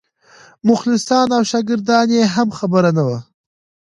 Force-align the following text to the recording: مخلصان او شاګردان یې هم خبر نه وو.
مخلصان 0.67 1.27
او 1.37 1.43
شاګردان 1.51 2.07
یې 2.17 2.23
هم 2.35 2.49
خبر 2.57 2.83
نه 2.97 3.03
وو. 3.07 3.17